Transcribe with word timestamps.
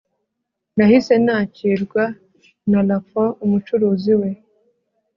nahise 0.75 1.13
nakirwa 1.25 2.03
na 2.71 2.79
lafont, 2.89 3.31
umucuruzi 3.45 4.13
we 4.19 4.29